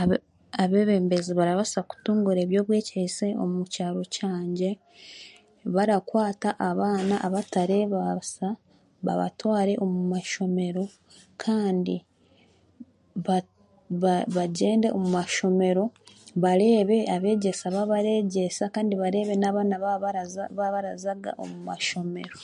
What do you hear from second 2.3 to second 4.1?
eby'obwegyese omu kyaro